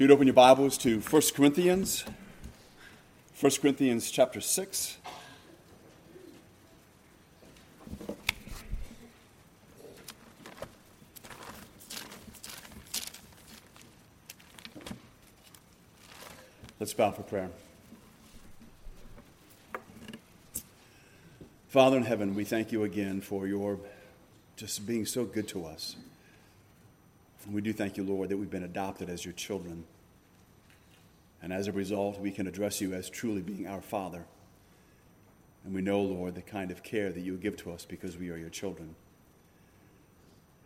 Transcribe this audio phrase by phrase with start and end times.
[0.00, 2.06] If you'd open your Bibles to 1 Corinthians,
[3.38, 4.96] 1 Corinthians chapter 6.
[16.78, 17.50] Let's bow for prayer.
[21.68, 23.78] Father in heaven, we thank you again for your
[24.56, 25.96] just being so good to us.
[27.44, 29.84] And we do thank you, Lord, that we've been adopted as your children.
[31.42, 34.24] And as a result, we can address you as truly being our Father.
[35.64, 38.30] And we know, Lord, the kind of care that you give to us because we
[38.30, 38.94] are your children.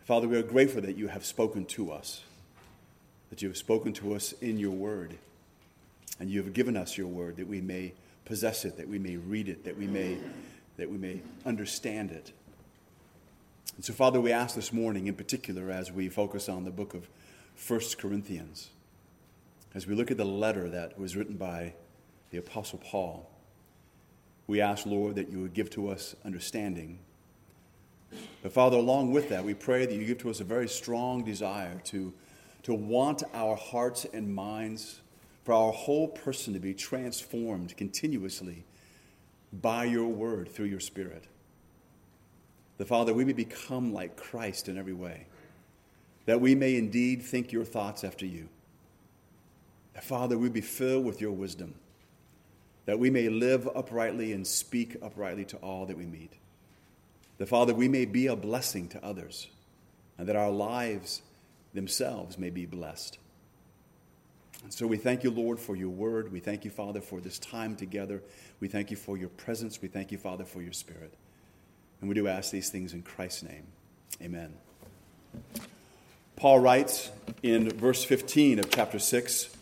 [0.05, 2.23] Father, we are grateful that you have spoken to us,
[3.29, 5.15] that you have spoken to us in your word.
[6.19, 9.17] And you have given us your word that we may possess it, that we may
[9.17, 10.17] read it, that we may,
[10.77, 12.31] that we may understand it.
[13.75, 16.93] And so, Father, we ask this morning, in particular, as we focus on the book
[16.93, 17.09] of
[17.67, 18.69] 1 Corinthians,
[19.73, 21.73] as we look at the letter that was written by
[22.31, 23.29] the Apostle Paul,
[24.47, 26.99] we ask, Lord, that you would give to us understanding.
[28.41, 31.25] But, Father, along with that, we pray that you give to us a very strong
[31.25, 32.13] desire to,
[32.63, 35.01] to want our hearts and minds,
[35.43, 38.63] for our whole person to be transformed continuously
[39.51, 41.25] by your word through your Spirit.
[42.77, 45.27] The Father, we may become like Christ in every way,
[46.25, 48.49] that we may indeed think your thoughts after you.
[49.93, 51.75] That, Father, we be filled with your wisdom,
[52.85, 56.33] that we may live uprightly and speak uprightly to all that we meet.
[57.37, 59.47] The Father, we may be a blessing to others,
[60.17, 61.21] and that our lives
[61.73, 63.17] themselves may be blessed.
[64.63, 66.31] And so we thank you, Lord, for your word.
[66.31, 68.21] We thank you, Father, for this time together.
[68.59, 69.81] We thank you for your presence.
[69.81, 71.13] We thank you, Father, for your spirit.
[71.99, 73.67] And we do ask these things in Christ's name.
[74.21, 74.53] Amen.
[76.35, 77.11] Paul writes
[77.43, 79.55] in verse 15 of chapter 6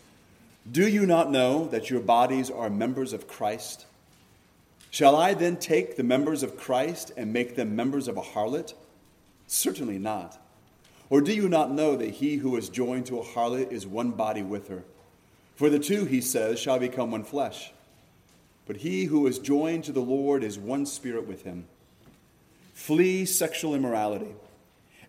[0.70, 3.86] Do you not know that your bodies are members of Christ?
[4.90, 8.74] Shall I then take the members of Christ and make them members of a harlot?
[9.48, 10.40] Certainly not.
[11.10, 14.12] Or do you not know that he who is joined to a harlot is one
[14.12, 14.84] body with her?
[15.56, 17.72] For the two, he says, shall become one flesh.
[18.66, 21.68] But he who is joined to the Lord is one spirit with him.
[22.74, 24.36] Flee sexual immorality.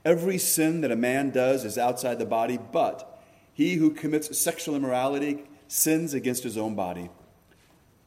[0.05, 3.23] Every sin that a man does is outside the body, but
[3.55, 7.09] he who commits sexual immorality sins against his own body.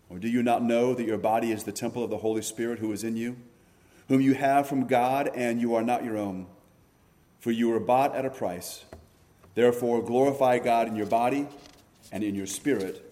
[0.10, 2.80] Or do you not know that your body is the temple of the Holy Spirit
[2.80, 3.36] who is in you,
[4.08, 6.46] whom you have from God, and you are not your own?
[7.40, 8.86] For you were bought at a price.
[9.56, 11.48] Therefore, glorify God in your body
[12.12, 13.04] and in your spirit,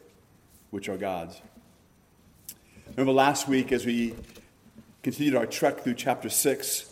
[0.70, 1.42] which are God's.
[2.90, 4.14] Remember last week as we
[5.06, 6.92] continued our trek through chapter 6,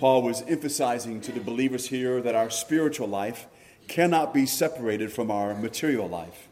[0.00, 3.46] Paul was emphasizing to the believers here that our spiritual life
[3.86, 6.48] cannot be separated from our material life,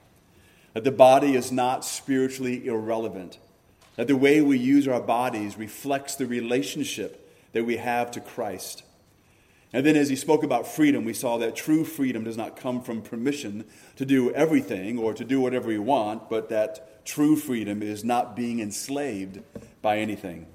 [0.74, 3.40] that the body is not spiritually irrelevant,
[3.96, 8.84] that the way we use our bodies reflects the relationship that we have to Christ.
[9.72, 12.80] And then, as he spoke about freedom, we saw that true freedom does not come
[12.80, 13.64] from permission
[13.96, 18.36] to do everything or to do whatever we want, but that true freedom is not
[18.36, 19.40] being enslaved
[19.82, 20.46] by anything.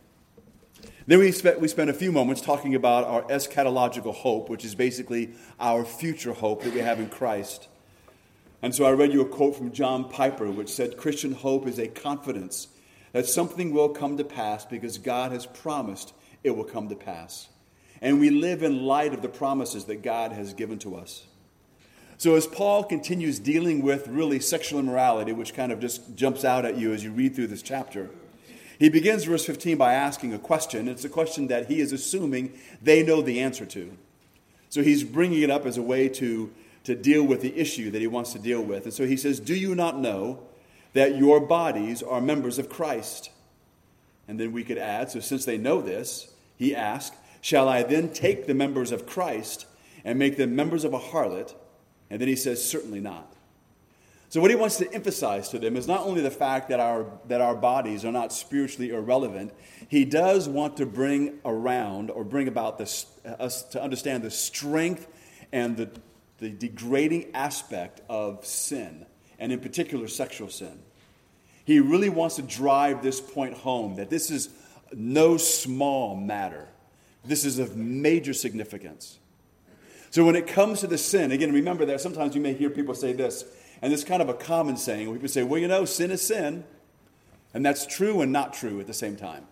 [1.07, 4.75] Then we spent, we spent a few moments talking about our eschatological hope, which is
[4.75, 7.69] basically our future hope that we have in Christ.
[8.61, 11.79] And so I read you a quote from John Piper, which said Christian hope is
[11.79, 12.67] a confidence
[13.13, 16.13] that something will come to pass because God has promised
[16.43, 17.47] it will come to pass.
[18.01, 21.25] And we live in light of the promises that God has given to us.
[22.17, 26.65] So, as Paul continues dealing with really sexual immorality, which kind of just jumps out
[26.65, 28.09] at you as you read through this chapter,
[28.79, 30.87] he begins verse 15 by asking a question.
[30.87, 33.97] It's a question that he is assuming they know the answer to.
[34.69, 36.51] So he's bringing it up as a way to,
[36.83, 38.83] to deal with the issue that he wants to deal with.
[38.83, 40.43] And so he says, Do you not know
[40.93, 43.31] that your bodies are members of Christ?
[44.27, 48.11] And then we could add, so since they know this, he asks, Shall I then
[48.11, 49.65] take the members of Christ
[50.03, 51.55] and make them members of a harlot?
[52.09, 53.33] And then he says, Certainly not.
[54.29, 57.05] So, what he wants to emphasize to them is not only the fact that our,
[57.27, 59.53] that our bodies are not spiritually irrelevant,
[59.87, 65.07] he does want to bring around or bring about this, us to understand the strength
[65.53, 65.89] and the,
[66.39, 69.05] the degrading aspect of sin,
[69.39, 70.77] and in particular, sexual sin.
[71.63, 74.49] He really wants to drive this point home that this is
[74.93, 76.67] no small matter,
[77.23, 79.19] this is of major significance.
[80.09, 82.93] So, when it comes to the sin, again, remember that sometimes you may hear people
[82.93, 83.45] say this
[83.81, 85.11] and it's kind of a common saying.
[85.11, 86.63] People say, well, you know, sin is sin.
[87.53, 89.45] And that's true and not true at the same time.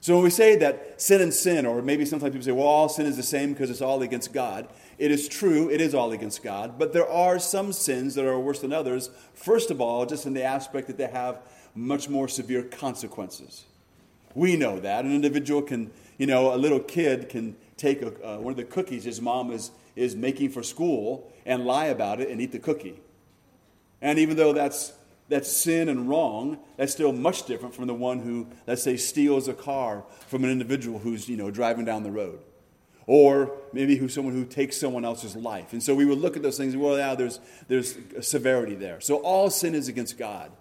[0.00, 2.88] So when we say that sin and sin, or maybe sometimes people say, well, all
[2.88, 4.68] sin is the same because it's all against God,
[4.98, 8.38] it is true, it is all against God, but there are some sins that are
[8.38, 9.10] worse than others.
[9.32, 11.40] First of all, just in the aspect that they have
[11.74, 13.64] much more severe consequences.
[14.34, 15.04] We know that.
[15.04, 18.64] An individual can, you know, a little kid can take a, uh, one of the
[18.64, 22.58] cookies his mom is, is making for school and lie about it and eat the
[22.58, 23.00] cookie.
[24.00, 24.92] And even though that's
[25.28, 29.48] that's sin and wrong, that's still much different from the one who, let's say, steals
[29.48, 32.40] a car from an individual who's, you know, driving down the road.
[33.06, 35.72] Or maybe who's someone who takes someone else's life.
[35.72, 39.00] And so we would look at those things, well, yeah, there's, there's severity there.
[39.00, 40.52] So all sin is against God.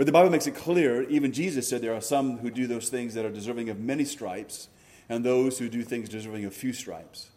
[0.00, 2.88] But the Bible makes it clear, even Jesus said there are some who do those
[2.88, 4.68] things that are deserving of many stripes,
[5.10, 7.28] and those who do things deserving of few stripes.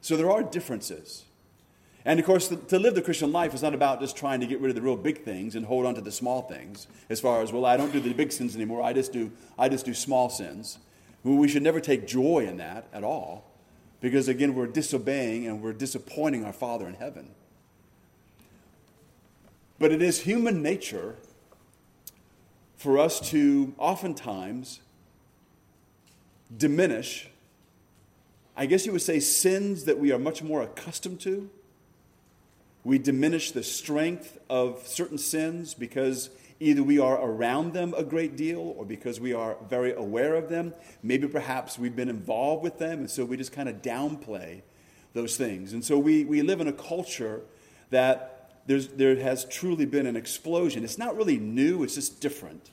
[0.00, 1.26] So there are differences.
[2.04, 4.60] And of course, to live the Christian life is not about just trying to get
[4.60, 6.88] rid of the real big things and hold on to the small things.
[7.08, 9.68] As far as, well, I don't do the big sins anymore, I just do, I
[9.68, 10.78] just do small sins.
[11.22, 13.44] We should never take joy in that at all,
[14.00, 17.30] because again, we're disobeying and we're disappointing our Father in heaven.
[19.78, 21.14] But it is human nature
[22.78, 24.80] for us to oftentimes
[26.56, 27.28] diminish,
[28.56, 31.50] I guess you would say, sins that we are much more accustomed to
[32.88, 38.34] we diminish the strength of certain sins because either we are around them a great
[38.34, 40.72] deal or because we are very aware of them.
[41.02, 44.62] Maybe perhaps we've been involved with them, and so we just kind of downplay
[45.12, 45.74] those things.
[45.74, 47.42] And so we, we live in a culture
[47.90, 48.37] that
[48.68, 50.84] there's, there has truly been an explosion.
[50.84, 52.70] It's not really new, it's just different.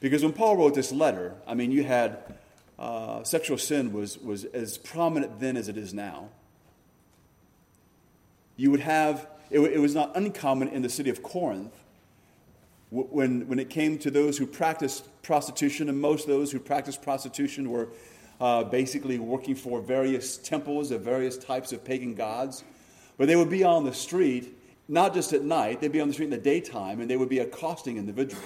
[0.00, 2.18] Because when Paul wrote this letter, I mean, you had
[2.78, 6.30] uh, sexual sin was, was as prominent then as it is now
[8.56, 11.74] you would have, it, it was not uncommon in the city of Corinth
[12.90, 17.02] when, when it came to those who practiced prostitution, and most of those who practiced
[17.02, 17.88] prostitution were
[18.40, 22.64] uh, basically working for various temples of various types of pagan gods.
[23.18, 24.55] But they would be on the street,
[24.88, 27.28] not just at night, they'd be on the street in the daytime, and they would
[27.28, 28.44] be accosting individuals.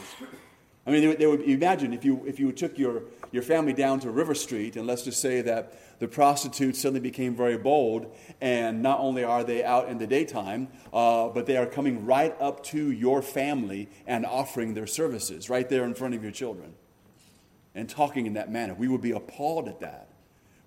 [0.87, 3.03] I mean, they, they would imagine if you, if you took your,
[3.33, 7.37] your family down to River Street, and let's just say that the prostitutes suddenly became
[7.37, 11.67] very bold, and not only are they out in the daytime, uh, but they are
[11.67, 16.23] coming right up to your family and offering their services right there in front of
[16.23, 16.73] your children
[17.75, 18.75] and talking in that manner.
[18.75, 20.10] We would be appalled at that.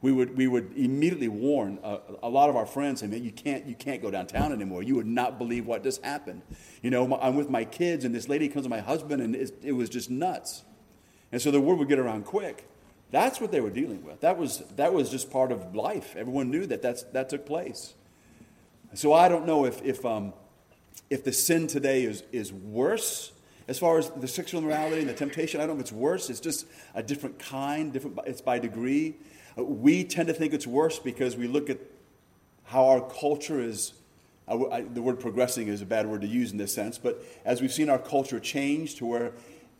[0.03, 3.31] We would, we would immediately warn a, a lot of our friends, say, man, you
[3.31, 4.83] can't, you can't go downtown anymore.
[4.83, 6.41] You would not believe what just happened.
[6.81, 9.71] You know, I'm with my kids, and this lady comes to my husband, and it
[9.71, 10.63] was just nuts.
[11.31, 12.67] And so the word would get around quick.
[13.11, 14.19] That's what they were dealing with.
[14.19, 16.15] That was, that was just part of life.
[16.17, 17.93] Everyone knew that that's, that took place.
[18.95, 20.33] So I don't know if, if, um,
[21.09, 23.31] if the sin today is, is worse
[23.69, 25.61] as far as the sexual immorality and the temptation.
[25.61, 26.29] I don't know if it's worse.
[26.29, 29.15] It's just a different kind, different, it's by degree.
[29.55, 31.79] We tend to think it's worse because we look at
[32.65, 33.93] how our culture is.
[34.47, 37.23] I, I, the word progressing is a bad word to use in this sense, but
[37.45, 39.33] as we've seen our culture change to where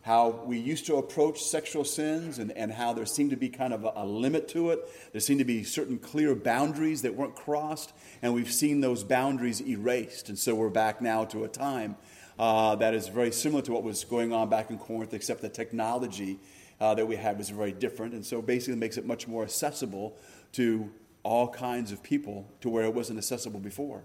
[0.04, 3.74] how we used to approach sexual sins and, and how there seemed to be kind
[3.74, 4.82] of a, a, limit to it.
[5.14, 9.62] There seemed to be certain clear boundaries that weren't crossed, and we've seen those boundaries
[9.62, 10.28] erased.
[10.28, 11.96] And so we're back now to a time
[12.38, 15.50] uh, that is very similar to what was going on back in Corinth, except the
[15.50, 16.40] technology
[16.84, 18.14] uh, that we had was very different.
[18.14, 20.18] And so basically makes it much more accessible
[20.52, 20.92] to
[21.24, 24.04] all kinds of people to where it wasn't accessible before.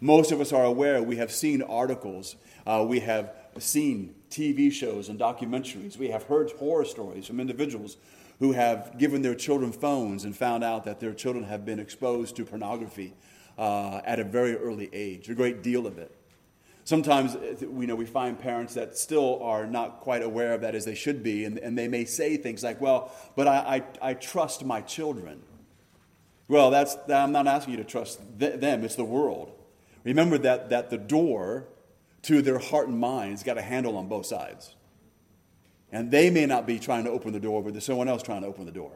[0.00, 2.36] Most of us are aware, we have seen articles,
[2.66, 5.98] uh, we have seen TV shows and documentaries.
[5.98, 7.98] We have heard horror stories from individuals
[8.38, 12.36] who have given their children phones and found out that their children have been exposed
[12.36, 13.12] to pornography
[13.58, 16.10] uh, at a very early age, a great deal of it.
[16.84, 20.74] Sometimes eh, we know we find parents that still are not quite aware of that
[20.74, 24.10] as they should be, and, and they may say things like, Well, but I, I,
[24.10, 25.42] I trust my children.
[26.48, 29.52] Well, that's, I'm not asking you to trust them, it's the world.
[30.04, 31.68] Remember that, that the door
[32.22, 34.74] to their heart and minds got a handle on both sides.
[35.90, 38.42] And they may not be trying to open the door, but there's someone else trying
[38.42, 38.92] to open the door.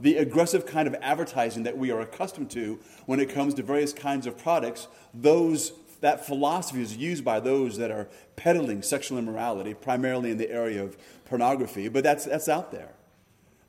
[0.00, 3.92] The aggressive kind of advertising that we are accustomed to when it comes to various
[3.92, 5.72] kinds of products, those
[6.02, 10.82] that philosophy is used by those that are peddling sexual immorality, primarily in the area
[10.82, 12.92] of pornography, but that's, that's out there.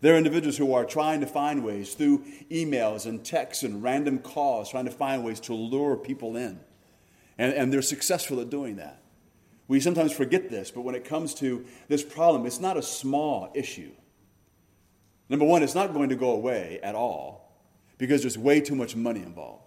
[0.02, 4.20] There are individuals who are trying to find ways through emails and texts and random
[4.20, 6.60] calls, trying to find ways to lure people in.
[7.38, 9.02] And, and they're successful at doing that.
[9.68, 13.52] We sometimes forget this, but when it comes to this problem, it's not a small
[13.54, 13.92] issue.
[15.30, 17.56] Number one, it's not going to go away at all
[17.98, 19.63] because there's way too much money involved.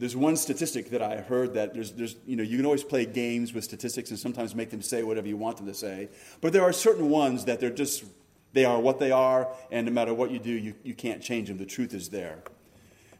[0.00, 3.04] There's one statistic that I heard that there's, there's, you know, you can always play
[3.06, 6.08] games with statistics and sometimes make them say whatever you want them to say.
[6.40, 8.04] But there are certain ones that they're just
[8.52, 11.48] They are what they are, and no matter what you do, you, you can't change
[11.48, 11.58] them.
[11.58, 12.42] The truth is there.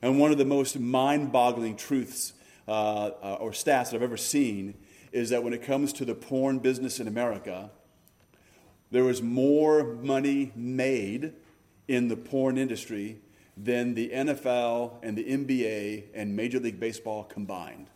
[0.02, 2.32] And one of the most mind boggling truths
[2.66, 4.74] uh, uh, or stats that I've ever seen
[5.12, 7.70] is that when it comes to the porn business in America,
[8.90, 11.32] there was more money made
[11.86, 13.18] in the porn industry
[13.56, 17.88] than the NFL and the NBA and Major League Baseball combined.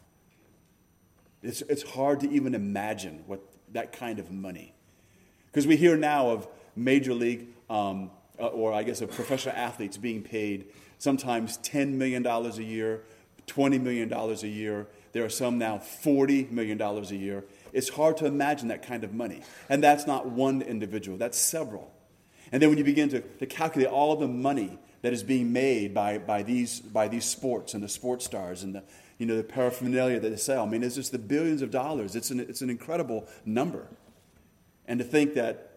[1.42, 3.40] It's, it's hard to even imagine what
[3.72, 4.74] that kind of money.
[5.46, 9.96] Because we hear now of Major League, um, uh, or I guess of professional athletes
[9.96, 10.66] being paid
[10.98, 13.02] sometimes $10 million a year,
[13.46, 14.86] $20 million a year.
[15.12, 17.44] There are some now $40 million a year.
[17.72, 19.42] It's hard to imagine that kind of money.
[19.68, 21.92] And that's not one individual, that's several.
[22.52, 25.92] And then when you begin to, to calculate all the money that is being made
[25.92, 28.82] by, by, these, by these sports and the sports stars and the,
[29.18, 32.16] you know, the paraphernalia that they sell, I mean, it's just the billions of dollars.
[32.16, 33.86] It's an, it's an incredible number.
[34.88, 35.72] And to think that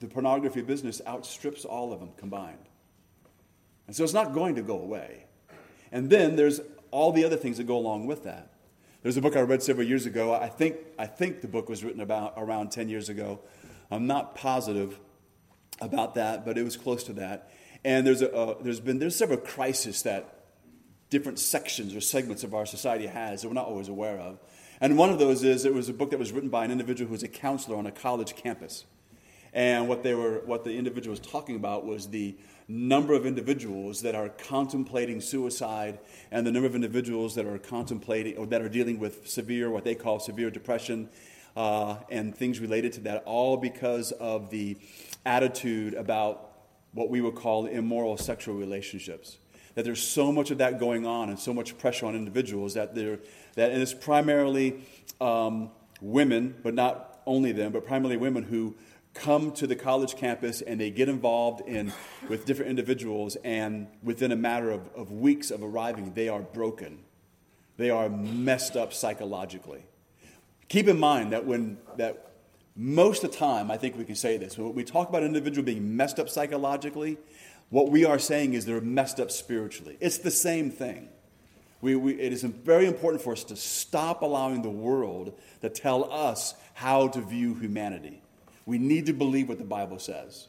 [0.00, 2.58] the pornography business outstrips all of them combined.
[3.86, 5.26] And so it's not going to go away.
[5.92, 8.50] And then there's all the other things that go along with that.
[9.04, 10.34] There's a book I read several years ago.
[10.34, 13.38] I think, I think the book was written about around 10 years ago.
[13.92, 14.98] I'm not positive
[15.80, 17.52] about that, but it was close to that.
[17.86, 20.40] And there's, a, uh, there's been there's several crises that
[21.08, 24.40] different sections or segments of our society has that we're not always aware of.
[24.80, 27.06] And one of those is it was a book that was written by an individual
[27.06, 28.86] who was a counselor on a college campus.
[29.52, 34.02] And what, they were, what the individual was talking about was the number of individuals
[34.02, 36.00] that are contemplating suicide
[36.32, 39.84] and the number of individuals that are contemplating or that are dealing with severe, what
[39.84, 41.08] they call severe depression,
[41.56, 44.76] uh, and things related to that, all because of the
[45.24, 46.55] attitude about
[46.96, 49.38] what we would call immoral sexual relationships.
[49.74, 52.94] That there's so much of that going on and so much pressure on individuals that
[52.94, 53.18] they're,
[53.54, 54.80] that and it's primarily
[55.20, 58.74] um, women, but not only them, but primarily women who
[59.12, 61.92] come to the college campus and they get involved in
[62.28, 66.98] with different individuals and within a matter of, of weeks of arriving they are broken
[67.78, 69.86] they are messed up psychologically
[70.68, 72.35] keep in mind that when that
[72.76, 75.28] most of the time i think we can say this when we talk about an
[75.28, 77.16] individual being messed up psychologically
[77.70, 81.08] what we are saying is they're messed up spiritually it's the same thing
[81.82, 86.10] we, we, it is very important for us to stop allowing the world to tell
[86.10, 88.22] us how to view humanity
[88.66, 90.48] we need to believe what the Bible says.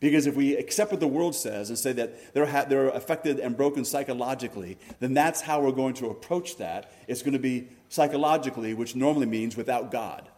[0.00, 3.38] Because if we accept what the world says and say that they're, ha- they're affected
[3.38, 6.90] and broken psychologically, then that's how we're going to approach that.
[7.06, 10.28] It's going to be psychologically, which normally means without God.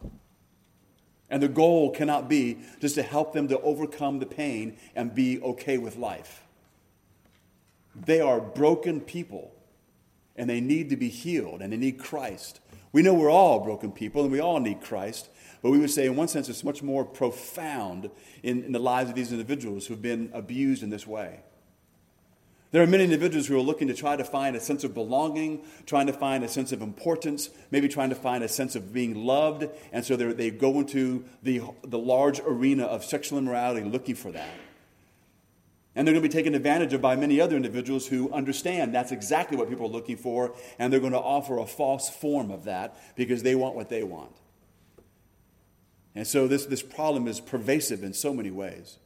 [1.29, 5.41] And the goal cannot be just to help them to overcome the pain and be
[5.41, 6.43] okay with life.
[7.95, 9.53] They are broken people,
[10.35, 12.59] and they need to be healed, and they need Christ.
[12.91, 15.29] We know we're all broken people, and we all need Christ,
[15.61, 18.09] but we would say, in one sense, it's much more profound
[18.43, 21.41] in, in the lives of these individuals who've been abused in this way.
[22.71, 25.61] There are many individuals who are looking to try to find a sense of belonging,
[25.85, 29.15] trying to find a sense of importance, maybe trying to find a sense of being
[29.15, 34.31] loved, and so they go into the, the large arena of sexual immorality looking for
[34.33, 34.49] that.
[35.95, 39.11] And they're going to be taken advantage of by many other individuals who understand that's
[39.11, 42.65] exactly what people are looking for, and they're going to offer a false form of
[42.65, 44.35] that because they want what they want.
[46.13, 48.97] And so this, this problem is pervasive in so many ways.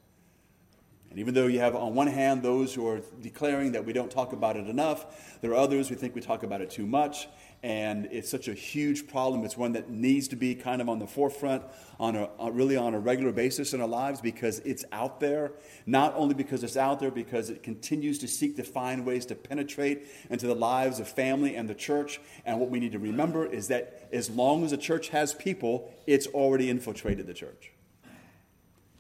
[1.12, 4.10] And even though you have, on one hand, those who are declaring that we don't
[4.10, 7.28] talk about it enough, there are others who think we talk about it too much.
[7.64, 9.44] And it's such a huge problem.
[9.44, 11.64] It's one that needs to be kind of on the forefront,
[12.00, 15.52] on a, really on a regular basis in our lives because it's out there.
[15.86, 19.36] Not only because it's out there, because it continues to seek to find ways to
[19.36, 22.22] penetrate into the lives of family and the church.
[22.46, 25.94] And what we need to remember is that as long as the church has people,
[26.08, 27.74] it's already infiltrated the church.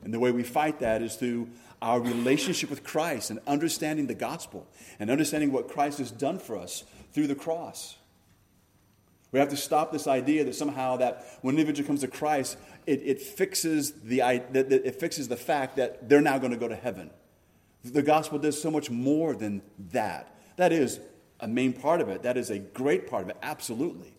[0.04, 1.50] And the way we fight that is through
[1.82, 4.68] our relationship with Christ and understanding the gospel
[5.00, 6.84] and understanding what Christ has done for us
[7.14, 7.98] through the cross.
[9.32, 12.58] We have to stop this idea that somehow that when an individual comes to Christ,
[12.86, 16.76] it, it fixes the it fixes the fact that they're now going to go to
[16.76, 17.12] heaven.
[17.84, 19.62] The gospel does so much more than
[19.92, 20.36] that.
[20.58, 21.00] That is
[21.40, 22.24] a main part of it.
[22.24, 24.14] That is a great part of it, absolutely.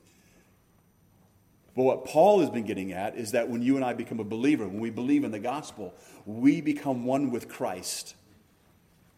[1.75, 4.25] But what Paul has been getting at is that when you and I become a
[4.25, 5.95] believer, when we believe in the gospel,
[6.27, 8.15] we become one with Christ.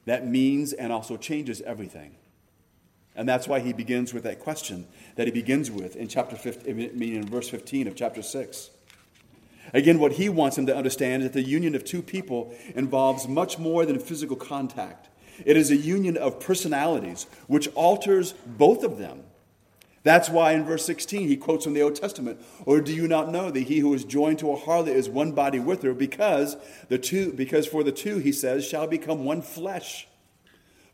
[0.05, 2.15] That means and also changes everything.
[3.17, 6.77] And that's why he begins with that question that he begins with in chapter 15,
[6.77, 8.71] meaning in verse 15 of chapter 6.
[9.73, 13.27] Again, what he wants him to understand is that the union of two people involves
[13.27, 15.09] much more than physical contact.
[15.45, 19.25] It is a union of personalities which alters both of them
[20.05, 23.33] That's why in verse 16 he quotes from the Old Testament, or do you not
[23.33, 26.59] know that he who is joined to a harlot is one body with her because
[26.89, 30.07] the two because for the two he says shall become one flesh.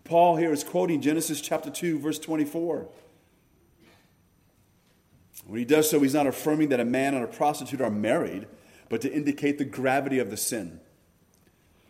[0.04, 2.88] Paul here is quoting Genesis chapter 2 verse 24.
[5.46, 8.46] When he does so he's not affirming that a man and a prostitute are married,
[8.88, 10.80] but to indicate the gravity of the sin.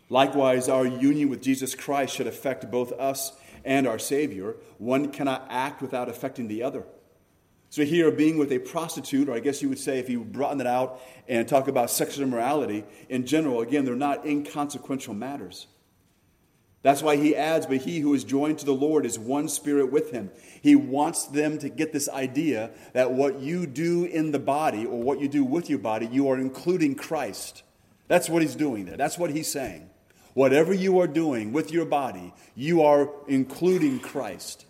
[0.09, 4.55] Likewise, our union with Jesus Christ should affect both us and our Savior.
[4.79, 6.83] One cannot act without affecting the other.
[7.71, 10.59] So, here, being with a prostitute, or I guess you would say if you broaden
[10.59, 10.99] it out
[11.29, 15.67] and talk about sexual immorality in general, again, they're not inconsequential matters.
[16.81, 19.89] That's why he adds, but he who is joined to the Lord is one spirit
[19.89, 20.31] with him.
[20.61, 25.01] He wants them to get this idea that what you do in the body or
[25.01, 27.63] what you do with your body, you are including Christ.
[28.09, 28.97] That's what he's doing there.
[28.97, 29.89] That's what he's saying.
[30.33, 34.65] Whatever you are doing with your body, you are including Christ.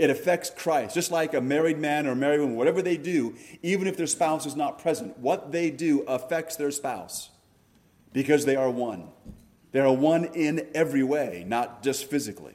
[0.00, 0.94] It affects Christ.
[0.94, 4.06] Just like a married man or a married woman, whatever they do, even if their
[4.06, 7.28] spouse is not present, what they do affects their spouse
[8.14, 9.08] because they are one.
[9.72, 12.54] They are one in every way, not just physically.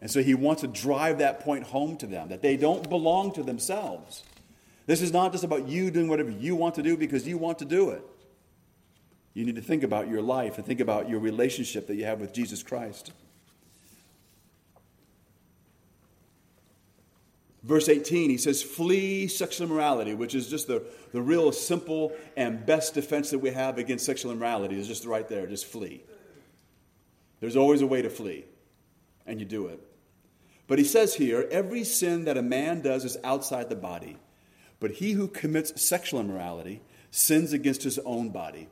[0.00, 3.32] And so he wants to drive that point home to them that they don't belong
[3.34, 4.24] to themselves.
[4.86, 7.60] This is not just about you doing whatever you want to do because you want
[7.60, 8.02] to do it.
[9.34, 12.20] You need to think about your life and think about your relationship that you have
[12.20, 13.12] with Jesus Christ.
[17.62, 22.66] Verse 18, he says, Flee sexual immorality, which is just the, the real simple and
[22.66, 26.02] best defense that we have against sexual immorality, is just right there, just flee.
[27.40, 28.44] There's always a way to flee,
[29.26, 29.80] and you do it.
[30.66, 34.16] But he says here, every sin that a man does is outside the body,
[34.80, 38.68] but he who commits sexual immorality sins against his own body.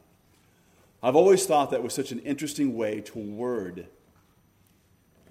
[1.03, 3.87] I've always thought that was such an interesting way to word,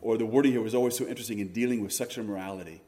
[0.02, 2.82] or the wording here was always so interesting in dealing with sexual immorality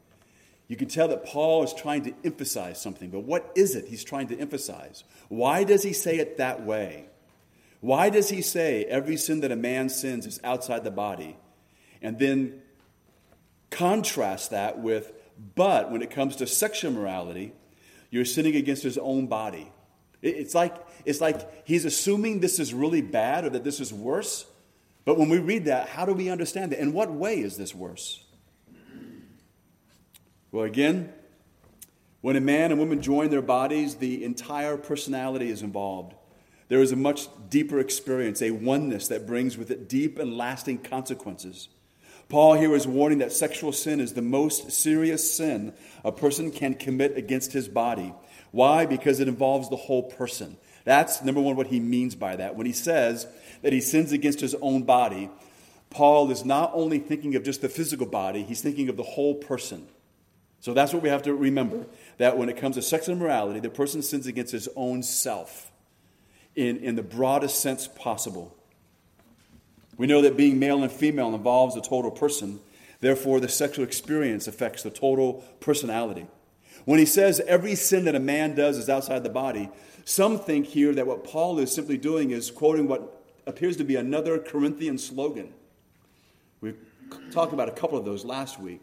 [0.68, 4.04] you can tell that Paul is trying to emphasize something, but what is it he's
[4.04, 5.04] trying to emphasize?
[5.28, 7.06] Why does he say it that way?
[7.80, 11.36] Why does he say every sin that a man sins is outside the body?
[12.00, 12.62] And then
[13.70, 15.12] contrast that with,
[15.54, 17.52] but when it comes to sexual morality,
[18.10, 19.72] you're sinning against his own body.
[20.22, 24.46] It's like, it's like he's assuming this is really bad or that this is worse.
[25.04, 26.78] But when we read that, how do we understand it?
[26.78, 28.22] In what way is this worse?
[30.52, 31.12] Well, again,
[32.20, 36.14] when a man and woman join their bodies, the entire personality is involved.
[36.68, 40.78] There is a much deeper experience, a oneness that brings with it deep and lasting
[40.78, 41.68] consequences.
[42.28, 45.72] Paul here is warning that sexual sin is the most serious sin
[46.04, 48.14] a person can commit against his body.
[48.50, 48.86] Why?
[48.86, 50.58] Because it involves the whole person.
[50.84, 52.56] That's number one, what he means by that.
[52.56, 53.26] When he says
[53.62, 55.30] that he sins against his own body,
[55.90, 59.34] Paul is not only thinking of just the physical body, he's thinking of the whole
[59.34, 59.88] person.
[60.62, 61.86] So that's what we have to remember
[62.18, 65.72] that when it comes to sexual immorality, the person sins against his own self
[66.54, 68.56] in, in the broadest sense possible.
[69.98, 72.60] We know that being male and female involves the total person,
[73.00, 76.28] therefore, the sexual experience affects the total personality.
[76.84, 79.68] When he says every sin that a man does is outside the body,
[80.04, 83.96] some think here that what Paul is simply doing is quoting what appears to be
[83.96, 85.52] another Corinthian slogan.
[86.60, 86.74] We
[87.32, 88.82] talked about a couple of those last week.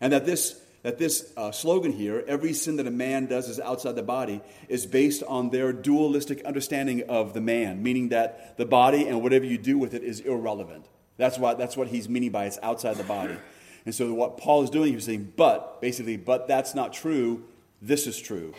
[0.00, 3.60] And that this, that this uh, slogan here, every sin that a man does is
[3.60, 8.66] outside the body, is based on their dualistic understanding of the man, meaning that the
[8.66, 10.86] body and whatever you do with it is irrelevant.
[11.16, 13.36] That's what, that's what he's meaning by it's outside the body.
[13.84, 17.44] And so what Paul is doing, he's saying, but, basically, but that's not true,
[17.82, 18.54] this is true.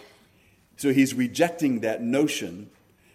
[0.78, 2.70] So he's rejecting that notion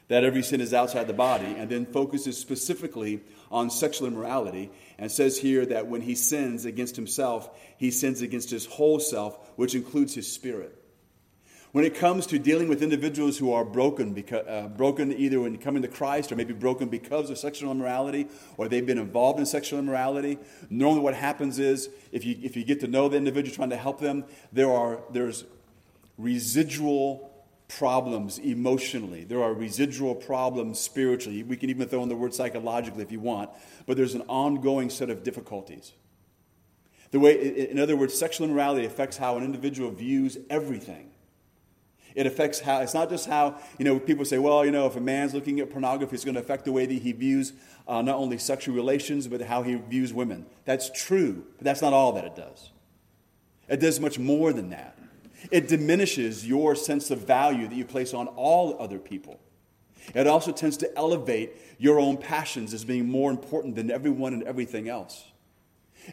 [0.08, 5.10] that every sin is outside the body and then focuses specifically on sexual immorality and
[5.10, 9.74] says here that when he sins against himself, he sins against his whole self, which
[9.74, 10.82] includes his spirit.
[11.72, 15.58] When it comes to dealing with individuals who are broken, because, uh, broken either when
[15.58, 19.44] coming to Christ or maybe broken because of sexual immorality or they've been involved in
[19.44, 20.38] sexual immorality,
[20.70, 23.76] normally what happens is if you, if you get to know the individual trying to
[23.76, 25.44] help them, there are, there's
[26.16, 27.30] residual
[27.68, 29.24] problems emotionally.
[29.24, 31.42] There are residual problems spiritually.
[31.42, 33.50] We can even throw in the word psychologically if you want,
[33.86, 35.92] but there's an ongoing set of difficulties.
[37.10, 41.10] The way, in other words, sexual immorality affects how an individual views everything.
[42.14, 44.96] It affects how, it's not just how, you know, people say, well, you know, if
[44.96, 47.52] a man's looking at pornography, it's going to affect the way that he views
[47.86, 50.46] uh, not only sexual relations, but how he views women.
[50.64, 52.70] That's true, but that's not all that it does.
[53.68, 54.98] It does much more than that.
[55.50, 59.40] It diminishes your sense of value that you place on all other people.
[60.14, 64.42] It also tends to elevate your own passions as being more important than everyone and
[64.44, 65.24] everything else.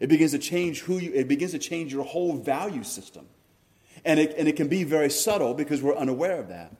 [0.01, 3.27] It begins to change who you, it begins to change your whole value system.
[4.05, 6.75] And it, and it can be very subtle because we're unaware of that.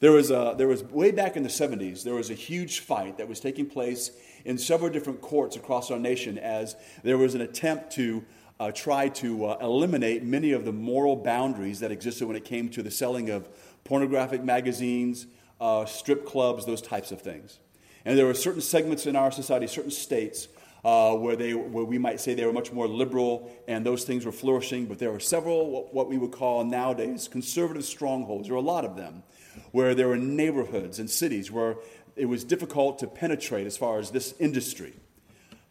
[0.00, 3.16] There was, a, there was, way back in the 70s, there was a huge fight
[3.16, 4.10] that was taking place
[4.44, 8.22] in several different courts across our nation as there was an attempt to
[8.58, 12.68] uh, try to uh, eliminate many of the moral boundaries that existed when it came
[12.70, 13.48] to the selling of
[13.84, 15.26] pornographic magazines,
[15.60, 17.58] uh, strip clubs, those types of things.
[18.04, 20.48] And there were certain segments in our society, certain states,
[20.84, 24.24] uh, where, they, where we might say they were much more liberal and those things
[24.24, 28.48] were flourishing, but there were several, what we would call nowadays, conservative strongholds.
[28.48, 29.24] Were a lot of them,
[29.72, 31.76] where there were neighborhoods and cities where
[32.14, 34.94] it was difficult to penetrate as far as this industry.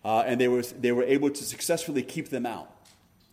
[0.04, 2.75] Uh, and they, was, they were able to successfully keep them out.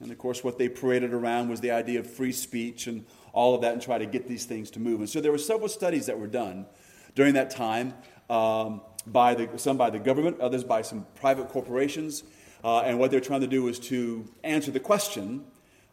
[0.03, 3.55] And of course, what they paraded around was the idea of free speech and all
[3.55, 5.01] of that and try to get these things to move.
[5.01, 6.67] And so there were several studies that were done
[7.15, 7.95] during that time.
[8.29, 12.23] Um, by the, some by the government, others by some private corporations.
[12.63, 15.45] Uh, and what they're trying to do is to answer the question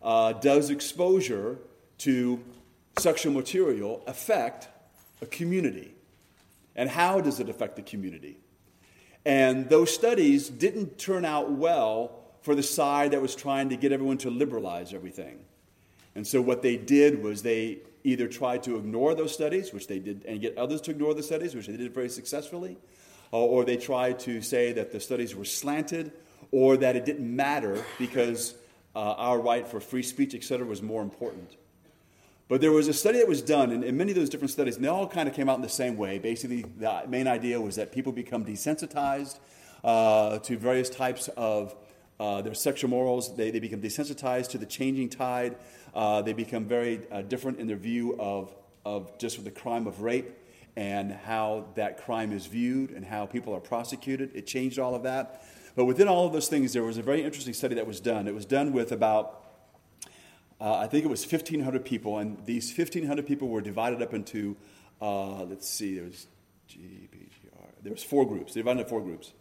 [0.02, 1.58] uh, Does exposure
[2.00, 2.44] to
[2.98, 4.68] sexual material affect
[5.22, 5.96] a community?
[6.76, 8.38] And how does it affect the community?
[9.26, 13.92] And those studies didn't turn out well for the side that was trying to get
[13.92, 15.40] everyone to liberalize everything.
[16.16, 20.00] And so what they did was they either tried to ignore those studies, which they
[20.00, 22.78] did, and get others to ignore the studies, which they did very successfully,
[23.32, 26.12] uh, or they tried to say that the studies were slanted,
[26.52, 28.56] or that it didn't matter because
[28.96, 31.58] uh, our right for free speech, et cetera, was more important.
[32.48, 34.76] But there was a study that was done, and, and many of those different studies,
[34.78, 36.18] and they all kind of came out in the same way.
[36.18, 39.38] Basically, the main idea was that people become desensitized
[39.84, 41.76] uh, to various types of
[42.20, 43.36] uh, their sexual morals.
[43.36, 45.56] They, they become desensitized to the changing tide.
[45.94, 48.54] Uh, they become very uh, different in their view of,
[48.86, 50.32] of just the crime of rape
[50.76, 54.32] and how that crime is viewed and how people are prosecuted.
[54.36, 55.44] It changed all of that.
[55.76, 58.28] But within all of those things, there was a very interesting study that was done.
[58.28, 59.46] It was done with about,
[60.60, 64.58] uh, I think it was 1,500 people, and these 1,500 people were divided up into,
[65.02, 66.28] uh, let's see, there was
[66.70, 68.54] GPGR, there was four groups.
[68.54, 69.34] They divided into four groups.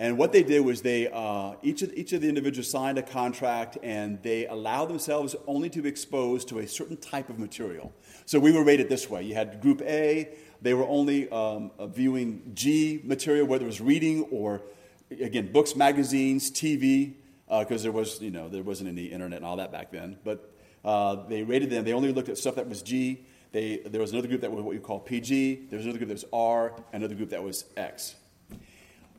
[0.00, 3.02] And what they did was they, uh, each, of, each of the individuals signed a
[3.02, 7.92] contract and they allowed themselves only to be exposed to a certain type of material.
[8.24, 9.24] So we were rated this way.
[9.24, 10.30] You had group A,
[10.62, 14.62] they were only um, uh, viewing G material, whether it was reading or,
[15.10, 19.46] again, books, magazines, TV, because uh, there was, you know, there wasn't any internet and
[19.46, 20.16] all that back then.
[20.24, 20.50] But
[20.82, 23.26] uh, they rated them, they only looked at stuff that was G.
[23.52, 26.08] They, there was another group that was what you call PG, there was another group
[26.08, 28.14] that was R, another group that was X.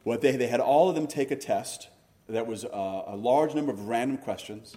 [0.04, 1.90] What they, they had all of them take a test
[2.28, 4.76] that was uh, a large number of random questions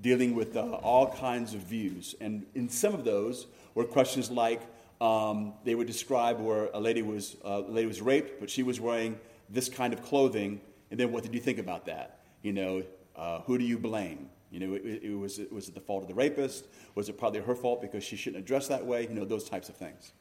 [0.00, 2.14] dealing with uh, all kinds of views.
[2.20, 4.62] And in some of those were questions like
[5.00, 8.62] um, they would describe where a lady, was, uh, a lady was raped, but she
[8.62, 10.60] was wearing this kind of clothing.
[10.90, 12.20] And then what did you think about that?
[12.42, 12.82] You know,
[13.16, 14.28] uh, who do you blame?
[14.50, 16.66] You know, it, it was, it was it the fault of the rapist?
[16.94, 19.02] Was it probably her fault because she shouldn't have dressed that way?
[19.02, 20.12] You know, those types of things.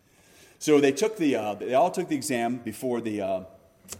[0.59, 3.21] So they took the, uh, they all took the exam before the,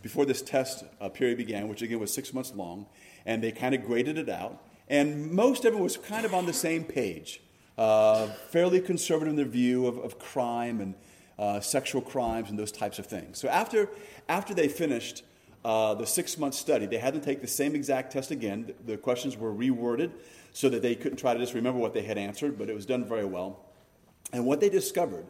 [0.01, 2.87] before this test uh, period began, which again was six months long,
[3.25, 4.61] and they kind of graded it out.
[4.87, 7.41] And most of it was kind of on the same page,
[7.77, 10.95] uh, fairly conservative in their view of, of crime and
[11.39, 13.39] uh, sexual crimes and those types of things.
[13.39, 13.89] So after,
[14.29, 15.23] after they finished
[15.65, 18.65] uh, the six month study, they had to take the same exact test again.
[18.67, 20.11] The, the questions were reworded
[20.51, 22.85] so that they couldn't try to just remember what they had answered, but it was
[22.85, 23.65] done very well.
[24.31, 25.25] And what they discovered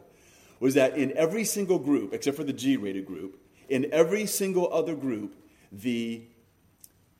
[0.60, 4.72] was that in every single group, except for the G rated group, in every single
[4.72, 5.34] other group,
[5.72, 6.22] the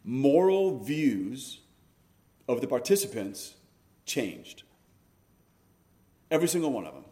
[0.05, 1.61] moral views
[2.49, 3.55] of the participants
[4.05, 4.63] changed.
[6.31, 7.05] Every single one of them.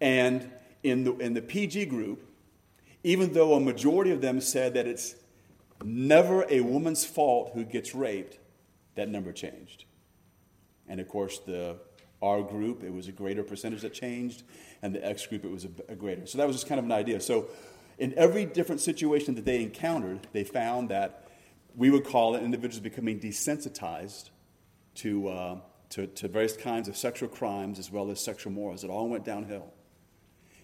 [0.00, 0.50] And
[0.82, 2.26] in the, in the PG group,
[3.04, 5.14] even though a majority of them said that it's
[5.84, 8.38] never a woman's fault who gets raped,
[8.94, 9.84] that number changed.
[10.88, 11.76] And of course, the
[12.20, 14.42] R group, it was a greater percentage that changed,
[14.82, 16.26] and the X group, it was a, a greater.
[16.26, 17.20] So that was just kind of an idea.
[17.20, 17.46] So
[18.02, 21.28] in every different situation that they encountered, they found that
[21.76, 24.30] we would call it individuals becoming desensitized
[24.96, 25.56] to, uh,
[25.90, 28.82] to, to, various kinds of sexual crimes as well as sexual morals.
[28.82, 29.72] It all went downhill.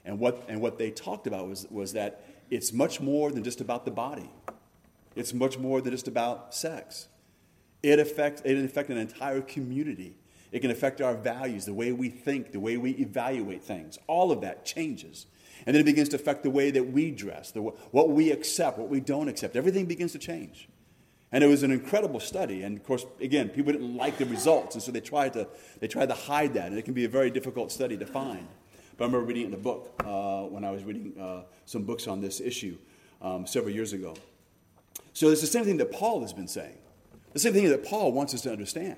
[0.05, 3.61] And what, and what they talked about was, was that it's much more than just
[3.61, 4.29] about the body,
[5.15, 7.07] it's much more than just about sex.
[7.85, 10.17] It affects, it affects an entire community.
[10.51, 13.97] It can affect our values, the way we think, the way we evaluate things.
[14.09, 15.27] All of that changes
[15.67, 18.79] and then it begins to affect the way that we dress, the, what we accept,
[18.79, 19.57] what we don't accept.
[19.57, 20.69] Everything begins to change.
[21.31, 22.63] And it was an incredible study.
[22.63, 25.47] And of course, again, people didn't like the results, and so they tried to,
[25.81, 26.69] they tried to hide that.
[26.69, 28.49] And it can be a very difficult study to find.
[28.97, 32.09] But I remember reading in the book uh, when I was reading uh, some books
[32.09, 32.79] on this issue
[33.21, 34.15] um, several years ago.
[35.13, 36.79] So it's the same thing that Paul has been saying,
[37.33, 38.97] the same thing that Paul wants us to understand.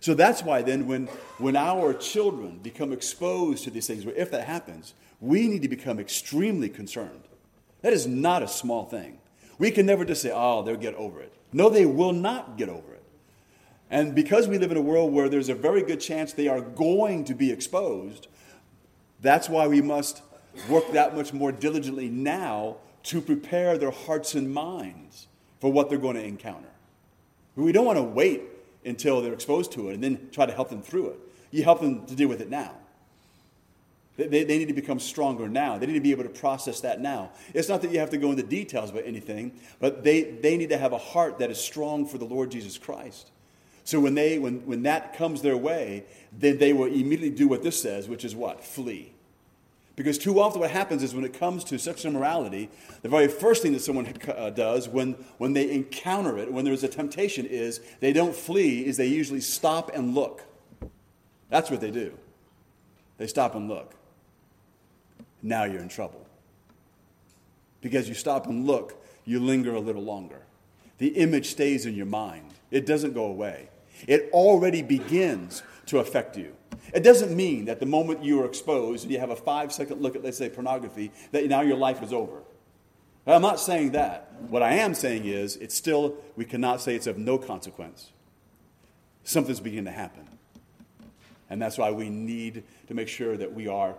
[0.00, 1.06] So that's why then, when,
[1.38, 4.92] when our children become exposed to these things, if that happens,
[5.24, 7.22] we need to become extremely concerned.
[7.82, 9.18] That is not a small thing.
[9.58, 11.32] We can never just say, oh, they'll get over it.
[11.52, 13.02] No, they will not get over it.
[13.90, 16.60] And because we live in a world where there's a very good chance they are
[16.60, 18.26] going to be exposed,
[19.20, 20.22] that's why we must
[20.68, 25.28] work that much more diligently now to prepare their hearts and minds
[25.60, 26.68] for what they're going to encounter.
[27.56, 28.42] We don't want to wait
[28.84, 31.18] until they're exposed to it and then try to help them through it.
[31.50, 32.74] You help them to deal with it now.
[34.16, 35.76] They, they need to become stronger now.
[35.76, 37.30] They need to be able to process that now.
[37.52, 40.68] It's not that you have to go into details about anything, but they, they need
[40.68, 43.30] to have a heart that is strong for the Lord Jesus Christ.
[43.82, 47.62] So when, they, when, when that comes their way, then they will immediately do what
[47.62, 48.64] this says, which is what?
[48.64, 49.12] Flee.
[49.96, 52.70] Because too often what happens is when it comes to sexual immorality,
[53.02, 56.82] the very first thing that someone uh, does when, when they encounter it, when there's
[56.82, 60.44] a temptation, is they don't flee, is they usually stop and look.
[61.50, 62.16] That's what they do.
[63.18, 63.94] They stop and look.
[65.44, 66.26] Now you're in trouble.
[67.82, 70.40] Because you stop and look, you linger a little longer.
[70.98, 73.68] The image stays in your mind, it doesn't go away.
[74.08, 76.56] It already begins to affect you.
[76.94, 80.00] It doesn't mean that the moment you are exposed and you have a five second
[80.00, 82.42] look at, let's say, pornography, that now your life is over.
[83.26, 84.32] I'm not saying that.
[84.48, 88.12] What I am saying is, it's still, we cannot say it's of no consequence.
[89.24, 90.28] Something's beginning to happen.
[91.48, 93.94] And that's why we need to make sure that we are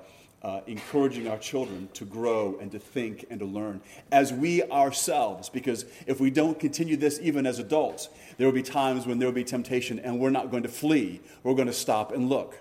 [0.45, 3.81] uh, encouraging our children to grow and to think and to learn
[4.11, 5.49] as we ourselves.
[5.49, 9.27] Because if we don't continue this even as adults, there will be times when there
[9.27, 11.19] will be temptation and we're not going to flee.
[11.41, 12.59] We're going to stop and look.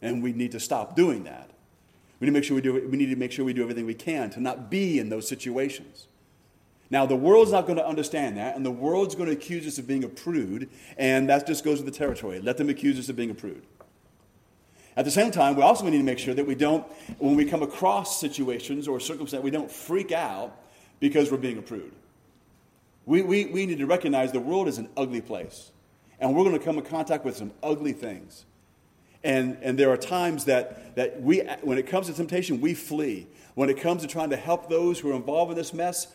[0.00, 1.50] And we need to stop doing that.
[2.20, 3.84] We need to make sure we, do, we need to make sure we do everything
[3.84, 6.06] we can to not be in those situations.
[6.88, 9.78] Now, the world's not going to understand that, and the world's going to accuse us
[9.78, 12.40] of being a prude, and that just goes with the territory.
[12.40, 13.64] Let them accuse us of being a prude.
[14.96, 16.84] At the same time, we also need to make sure that we don't,
[17.18, 20.56] when we come across situations or circumstances, we don't freak out
[21.00, 21.92] because we're being a prude.
[23.06, 25.72] We, we, we need to recognize the world is an ugly place,
[26.20, 28.44] and we're going to come in contact with some ugly things.
[29.24, 33.26] And, and there are times that, that we, when it comes to temptation, we flee.
[33.54, 36.08] When it comes to trying to help those who are involved in this mess,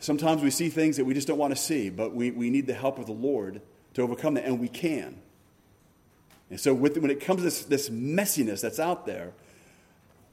[0.00, 2.66] sometimes we see things that we just don't want to see, but we, we need
[2.66, 3.62] the help of the Lord
[3.94, 5.20] to overcome that, and we can.
[6.50, 9.32] And so, with, when it comes to this, this messiness that's out there,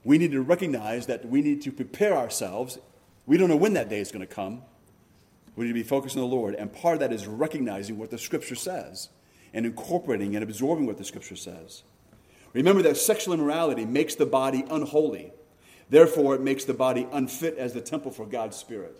[0.03, 2.77] we need to recognize that we need to prepare ourselves.
[3.25, 4.61] We don't know when that day is going to come.
[5.55, 6.55] We need to be focused on the Lord.
[6.55, 9.09] And part of that is recognizing what the Scripture says
[9.53, 11.83] and incorporating and absorbing what the Scripture says.
[12.53, 15.33] Remember that sexual immorality makes the body unholy.
[15.89, 18.99] Therefore, it makes the body unfit as the temple for God's Spirit.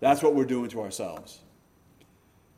[0.00, 1.40] That's what we're doing to ourselves.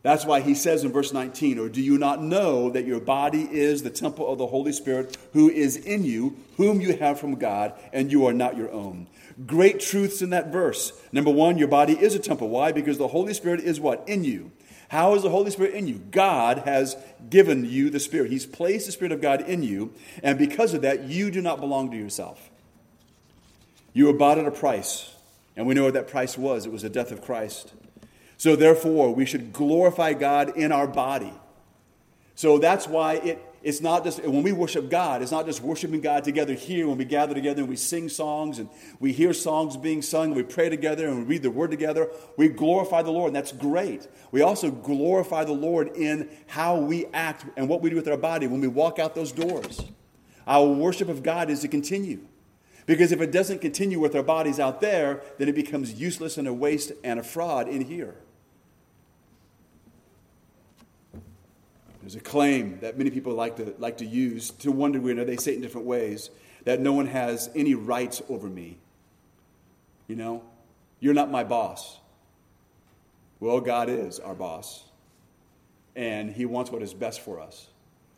[0.04, 3.48] That's why he says in verse 19, Or do you not know that your body
[3.50, 7.36] is the temple of the Holy Spirit who is in you, whom you have from
[7.36, 9.06] God, and you are not your own?
[9.46, 10.92] Great truths in that verse.
[11.10, 12.50] Number one, your body is a temple.
[12.50, 12.70] Why?
[12.70, 14.06] Because the Holy Spirit is what?
[14.06, 14.52] In you.
[14.88, 15.94] How is the Holy Spirit in you?
[15.94, 16.98] God has
[17.30, 18.30] given you the Spirit.
[18.30, 21.60] He's placed the Spirit of God in you, and because of that, you do not
[21.60, 22.50] belong to yourself.
[23.94, 25.14] You were bought at a price,
[25.56, 27.72] and we know what that price was it was the death of Christ.
[28.36, 31.32] So, therefore, we should glorify God in our body.
[32.34, 36.00] So that's why it, it's not just, when we worship God, it's not just worshiping
[36.00, 38.68] God together here when we gather together and we sing songs and
[39.00, 42.10] we hear songs being sung, and we pray together and we read the word together.
[42.36, 44.06] We glorify the Lord, and that's great.
[44.32, 48.18] We also glorify the Lord in how we act and what we do with our
[48.18, 49.82] body when we walk out those doors.
[50.46, 52.20] Our worship of God is to continue.
[52.86, 56.46] Because if it doesn't continue with our bodies out there, then it becomes useless and
[56.46, 58.16] a waste and a fraud in here.
[62.04, 65.24] There's a claim that many people like to, like to use to one degree or
[65.24, 66.28] they say it in different ways
[66.64, 68.76] that no one has any rights over me.
[70.06, 70.42] You know,
[71.00, 72.00] you're not my boss.
[73.40, 74.84] Well, God is our boss,
[75.96, 77.68] and He wants what is best for us.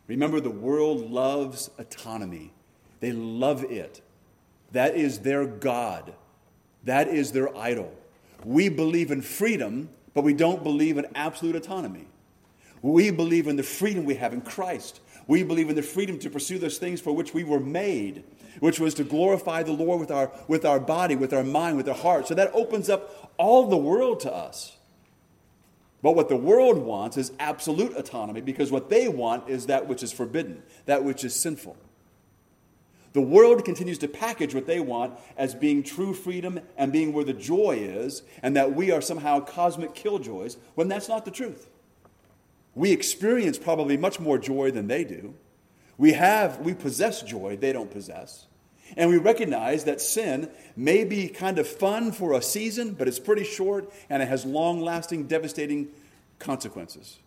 [0.07, 2.51] Remember, the world loves autonomy,
[2.99, 4.01] they love it.
[4.73, 6.13] That is their God,
[6.83, 7.93] that is their idol.
[8.43, 12.07] We believe in freedom, but we don't believe in absolute autonomy.
[12.81, 14.99] We believe in the freedom we have in Christ.
[15.27, 18.23] We believe in the freedom to pursue those things for which we were made,
[18.59, 21.89] which was to glorify the Lord with our, with our body, with our mind, with
[21.89, 22.27] our heart.
[22.27, 24.77] So that opens up all the world to us.
[26.01, 30.03] But what the world wants is absolute autonomy because what they want is that which
[30.03, 31.75] is forbidden, that which is sinful.
[33.13, 37.25] The world continues to package what they want as being true freedom and being where
[37.25, 41.67] the joy is, and that we are somehow cosmic killjoys, when that's not the truth.
[42.77, 45.33] We experience probably much more joy than they do.
[45.97, 48.45] We have, we possess joy they don't possess.
[48.95, 53.17] And we recognize that sin may be kind of fun for a season, but it's
[53.17, 55.87] pretty short and it has long lasting, devastating
[56.37, 57.17] consequences.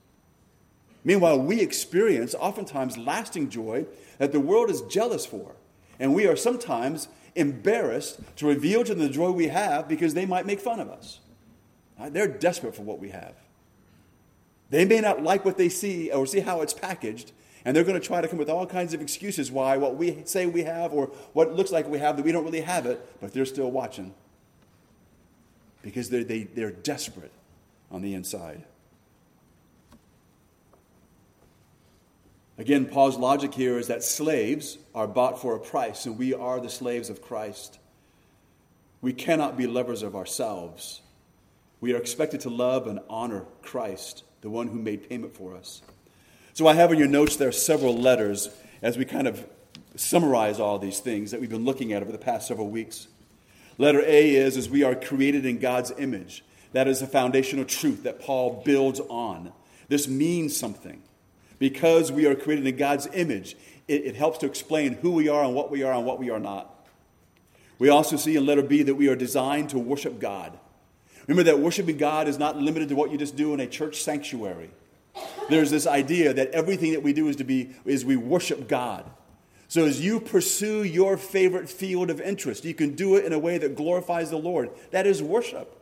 [1.02, 3.86] Meanwhile, we experience oftentimes lasting joy
[4.18, 5.56] that the world is jealous for.
[5.98, 10.26] And we are sometimes embarrassed to reveal to them the joy we have because they
[10.26, 11.18] might make fun of us.
[11.98, 13.34] They're desperate for what we have.
[14.70, 17.32] They may not like what they see or see how it's packaged,
[17.64, 20.22] and they're going to try to come with all kinds of excuses why what we
[20.24, 23.20] say we have or what looks like we have that we don't really have it,
[23.20, 24.14] but they're still watching
[25.82, 27.32] because they're, they, they're desperate
[27.90, 28.64] on the inside.
[32.58, 36.60] Again, Paul's logic here is that slaves are bought for a price, and we are
[36.60, 37.78] the slaves of Christ.
[39.00, 41.00] We cannot be lovers of ourselves.
[41.80, 45.82] We are expected to love and honor Christ, the one who made payment for us.
[46.52, 48.48] So I have in your notes there several letters
[48.82, 49.46] as we kind of
[49.96, 53.08] summarize all these things that we've been looking at over the past several weeks.
[53.78, 56.44] Letter A is, is we are created in God's image.
[56.72, 59.52] That is a foundational truth that Paul builds on.
[59.88, 61.02] This means something.
[61.58, 63.56] Because we are created in God's image,
[63.88, 66.30] it, it helps to explain who we are and what we are and what we
[66.30, 66.86] are not.
[67.78, 70.58] We also see in letter B that we are designed to worship God.
[71.30, 74.02] Remember that worshiping God is not limited to what you just do in a church
[74.02, 74.68] sanctuary.
[75.48, 79.08] There's this idea that everything that we do is to be is we worship God.
[79.68, 83.38] So as you pursue your favorite field of interest, you can do it in a
[83.38, 84.70] way that glorifies the Lord.
[84.90, 85.80] That is worship.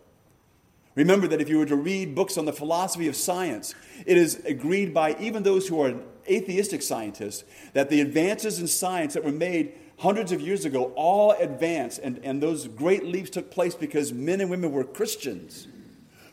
[0.95, 4.45] Remember that if you were to read books on the philosophy of science, it is
[4.45, 5.95] agreed by even those who are
[6.29, 11.33] atheistic scientists that the advances in science that were made hundreds of years ago all
[11.33, 15.69] advanced, and, and those great leaps took place because men and women were Christians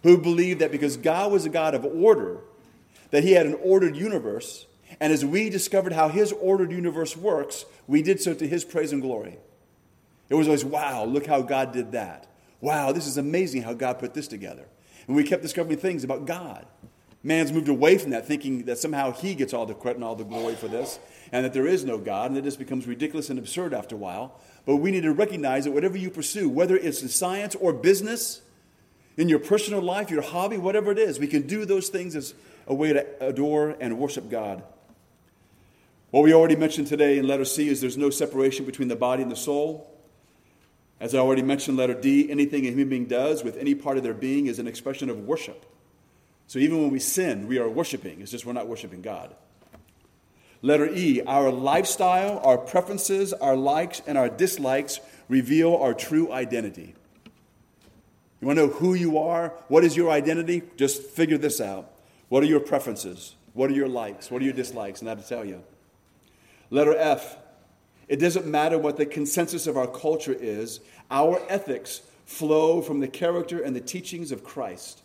[0.03, 2.39] who believed that because God was a God of order,
[3.11, 4.67] that He had an ordered universe,
[4.99, 8.91] and as we discovered how His ordered universe works, we did so to His praise
[8.93, 9.39] and glory.
[10.29, 12.27] It was always, wow, look how God did that.
[12.61, 14.65] Wow, this is amazing how God put this together.
[15.07, 16.65] And we kept discovering things about God.
[17.25, 20.15] Man's moved away from that, thinking that somehow he gets all the credit and all
[20.15, 20.99] the glory for this,
[21.31, 23.97] and that there is no God, and that this becomes ridiculous and absurd after a
[23.97, 24.39] while.
[24.67, 28.43] But we need to recognize that whatever you pursue, whether it's in science or business,
[29.17, 32.35] in your personal life, your hobby, whatever it is, we can do those things as
[32.67, 34.61] a way to adore and worship God.
[36.11, 39.23] What we already mentioned today in letter C is there's no separation between the body
[39.23, 39.91] and the soul.
[40.99, 44.03] As I already mentioned, letter D, anything a human being does with any part of
[44.03, 45.65] their being is an expression of worship.
[46.47, 48.21] So even when we sin, we are worshiping.
[48.21, 49.35] It's just we're not worshiping God.
[50.61, 56.95] Letter E, our lifestyle, our preferences, our likes, and our dislikes reveal our true identity.
[58.41, 59.49] You want to know who you are?
[59.67, 60.63] What is your identity?
[60.75, 61.91] Just figure this out.
[62.29, 63.35] What are your preferences?
[63.53, 64.29] What are your likes?
[64.29, 65.01] What are your dislikes?
[65.01, 65.63] And that'll tell you.
[66.69, 67.37] Letter F,
[68.07, 70.79] it doesn't matter what the consensus of our culture is,
[71.09, 75.01] our ethics flow from the character and the teachings of Christ.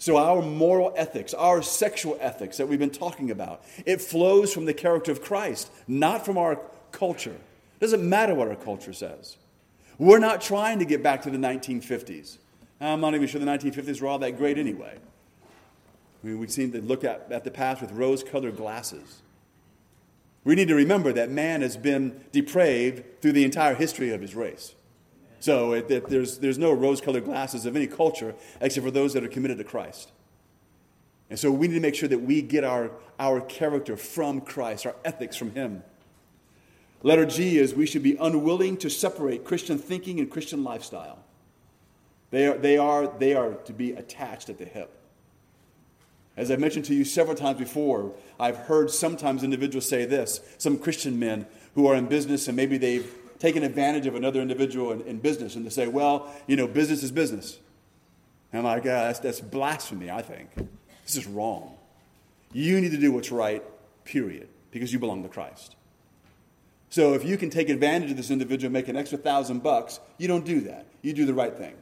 [0.00, 4.64] So, our moral ethics, our sexual ethics that we've been talking about, it flows from
[4.64, 6.58] the character of Christ, not from our
[6.90, 7.34] culture.
[7.34, 9.36] It doesn't matter what our culture says.
[9.98, 12.38] We're not trying to get back to the 1950s.
[12.80, 14.96] I'm not even sure the 1950s were all that great anyway.
[14.96, 19.20] I mean, we seem to look at, at the past with rose colored glasses.
[20.44, 24.34] We need to remember that man has been depraved through the entire history of his
[24.34, 24.74] race.
[25.40, 29.14] So it, it, there's, there's no rose colored glasses of any culture except for those
[29.14, 30.12] that are committed to Christ.
[31.30, 34.84] And so we need to make sure that we get our, our character from Christ,
[34.84, 35.82] our ethics from Him.
[37.02, 41.18] Letter G is we should be unwilling to separate Christian thinking and Christian lifestyle.
[42.30, 44.94] They are, they are, they are to be attached at the hip.
[46.36, 50.78] As I've mentioned to you several times before, I've heard sometimes individuals say this, some
[50.78, 55.00] Christian men who are in business and maybe they've taken advantage of another individual in,
[55.02, 57.58] in business and to say, well, you know, business is business.
[58.52, 60.50] And I'm like, that's, that's blasphemy, I think.
[61.04, 61.76] This is wrong.
[62.52, 63.62] You need to do what's right,
[64.04, 65.74] period, because you belong to Christ.
[66.90, 70.00] So if you can take advantage of this individual, and make an extra thousand bucks,
[70.18, 70.86] you don't do that.
[71.02, 71.74] You do the right thing.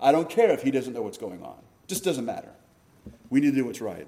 [0.00, 1.56] I don't care if he doesn't know what's going on.
[1.84, 2.50] It just doesn't matter.
[3.28, 4.06] We need to do what's right.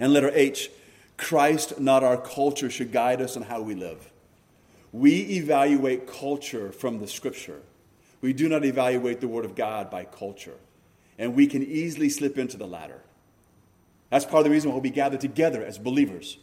[0.00, 0.70] And letter H
[1.16, 4.10] Christ, not our culture, should guide us on how we live.
[4.94, 7.60] We evaluate culture from the scripture.
[8.20, 10.54] We do not evaluate the word of God by culture.
[11.18, 13.02] And we can easily slip into the latter.
[14.10, 16.38] That's part of the reason why we gather together as believers.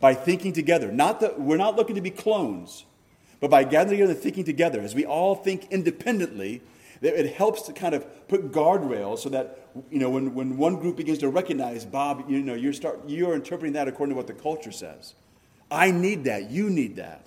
[0.00, 0.90] By thinking together.
[0.90, 2.84] Not that we're not looking to be clones,
[3.38, 6.62] But by gathering together and thinking together, as we all think independently,
[7.00, 10.96] it helps to kind of put guardrails so that you know when, when one group
[10.96, 14.32] begins to recognize bob you know you're start you're interpreting that according to what the
[14.32, 15.14] culture says
[15.70, 17.26] i need that you need that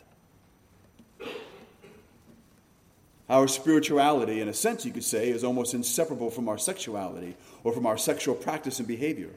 [3.29, 7.73] our spirituality in a sense you could say is almost inseparable from our sexuality or
[7.73, 9.31] from our sexual practice and behavior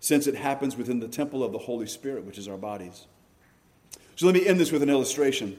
[0.00, 3.06] since it happens within the temple of the holy spirit which is our bodies
[4.16, 5.58] so let me end this with an illustration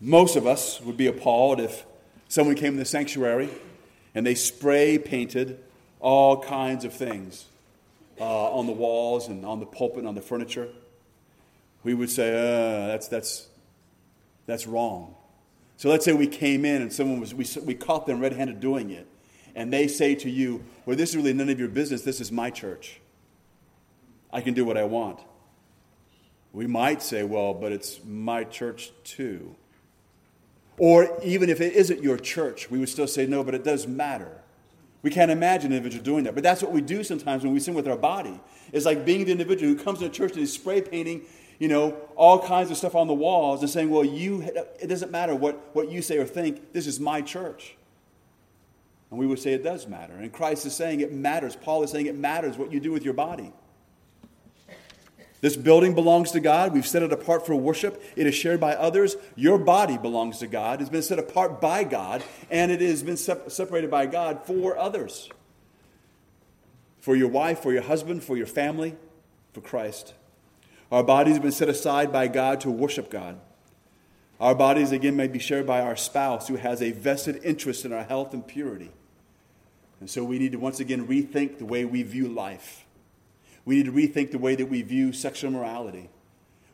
[0.00, 1.84] most of us would be appalled if
[2.28, 3.48] someone came to the sanctuary
[4.14, 5.58] and they spray painted
[6.00, 7.46] all kinds of things
[8.20, 10.68] uh, on the walls and on the pulpit and on the furniture.
[11.84, 13.46] We would say, uh, that's, that's,
[14.46, 15.14] that's wrong.
[15.82, 18.60] So let's say we came in and someone was, we, we caught them red handed
[18.60, 19.04] doing it,
[19.56, 22.02] and they say to you, Well, this is really none of your business.
[22.02, 23.00] This is my church.
[24.32, 25.18] I can do what I want.
[26.52, 29.56] We might say, Well, but it's my church too.
[30.78, 33.88] Or even if it isn't your church, we would still say, no, but it does
[33.88, 34.40] matter.
[35.02, 36.34] We can't imagine an individual doing that.
[36.34, 38.40] But that's what we do sometimes when we sin with our body.
[38.72, 41.22] It's like being the individual who comes to church and is spray painting,
[41.62, 44.42] you know, all kinds of stuff on the walls and saying, well, you,
[44.80, 46.72] it doesn't matter what, what you say or think.
[46.72, 47.76] This is my church.
[49.10, 50.12] And we would say it does matter.
[50.12, 51.54] And Christ is saying it matters.
[51.54, 53.52] Paul is saying it matters what you do with your body.
[55.40, 56.74] This building belongs to God.
[56.74, 58.02] We've set it apart for worship.
[58.16, 59.14] It is shared by others.
[59.36, 60.80] Your body belongs to God.
[60.80, 65.30] It's been set apart by God, and it has been separated by God for others.
[66.98, 68.96] For your wife, for your husband, for your family,
[69.52, 70.14] for Christ.
[70.92, 73.40] Our bodies have been set aside by God to worship God.
[74.38, 77.94] Our bodies, again, may be shared by our spouse who has a vested interest in
[77.94, 78.90] our health and purity.
[80.00, 82.84] And so we need to once again rethink the way we view life.
[83.64, 86.10] We need to rethink the way that we view sexual morality.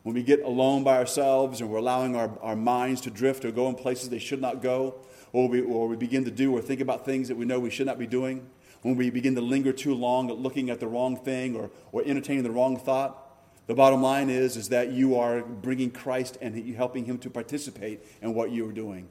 [0.02, 3.52] When we get alone by ourselves and we're allowing our, our minds to drift or
[3.52, 4.96] go in places they should not go,
[5.32, 7.70] or we, or we begin to do or think about things that we know we
[7.70, 8.48] should not be doing,
[8.82, 12.02] when we begin to linger too long at looking at the wrong thing or, or
[12.04, 13.26] entertaining the wrong thought,
[13.68, 18.00] the bottom line is, is that you are bringing Christ and helping him to participate
[18.22, 19.08] in what you are doing.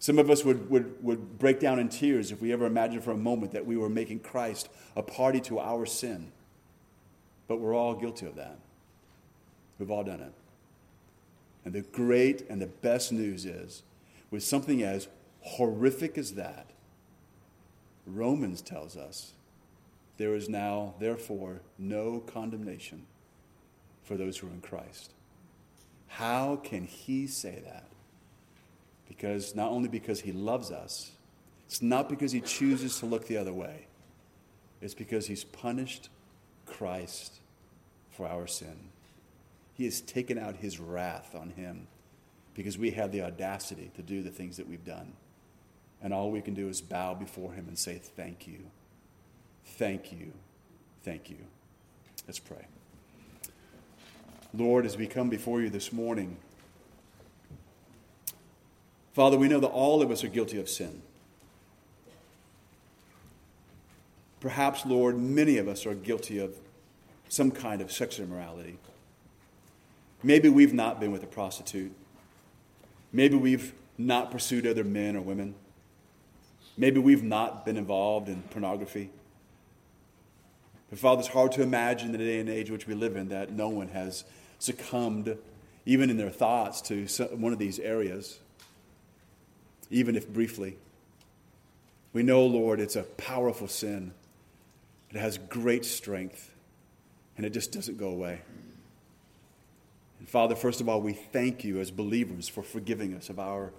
[0.00, 3.12] Some of us would, would, would break down in tears if we ever imagined for
[3.12, 6.32] a moment that we were making Christ a party to our sin.
[7.46, 8.58] But we're all guilty of that.
[9.78, 10.32] We've all done it.
[11.64, 13.84] And the great and the best news is
[14.32, 15.06] with something as
[15.42, 16.66] horrific as that,
[18.08, 19.34] Romans tells us
[20.16, 23.06] there is now, therefore, no condemnation
[24.02, 25.12] for those who are in Christ.
[26.08, 27.86] How can he say that?
[29.08, 31.12] Because not only because he loves us,
[31.66, 33.86] it's not because he chooses to look the other way,
[34.80, 36.08] it's because he's punished
[36.66, 37.40] Christ
[38.10, 38.90] for our sin.
[39.74, 41.86] He has taken out his wrath on him
[42.54, 45.14] because we have the audacity to do the things that we've done.
[46.02, 48.58] And all we can do is bow before him and say, Thank you.
[49.64, 50.32] Thank you.
[51.04, 51.38] Thank you.
[52.26, 52.66] Let's pray.
[54.54, 56.36] Lord, as we come before you this morning,
[59.14, 61.02] Father, we know that all of us are guilty of sin.
[64.40, 66.54] Perhaps, Lord, many of us are guilty of
[67.28, 68.78] some kind of sexual immorality.
[70.22, 71.92] Maybe we've not been with a prostitute.
[73.12, 75.54] Maybe we've not pursued other men or women.
[76.76, 79.10] Maybe we've not been involved in pornography.
[80.90, 83.28] But, Father, it's hard to imagine in the day and age which we live in
[83.28, 84.24] that no one has
[84.62, 85.36] succumbed,
[85.84, 88.38] even in their thoughts, to one of these areas,
[89.90, 90.76] even if briefly.
[92.12, 94.12] We know, Lord, it's a powerful sin,
[95.10, 96.50] it has great strength
[97.36, 98.40] and it just doesn't go away.
[100.18, 103.72] And Father, first of all, we thank you as believers for forgiving us of our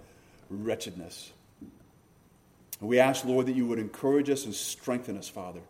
[0.50, 1.32] wretchedness.
[2.80, 5.60] And we ask, Lord, that you would encourage us and strengthen us, Father,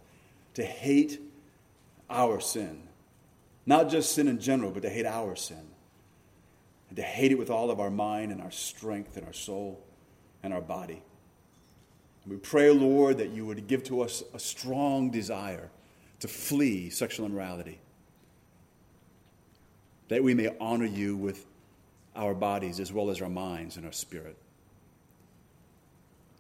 [0.54, 1.20] to hate
[2.10, 2.82] our sin.
[3.66, 5.66] Not just sin in general, but to hate our sin.
[6.88, 9.82] And to hate it with all of our mind and our strength and our soul
[10.42, 11.02] and our body.
[12.24, 15.70] And we pray, Lord, that you would give to us a strong desire
[16.20, 17.80] to flee sexual immorality.
[20.08, 21.44] That we may honor you with
[22.14, 24.36] our bodies as well as our minds and our spirit.